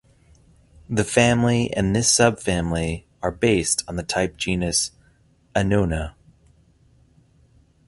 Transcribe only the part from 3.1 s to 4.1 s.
are based on the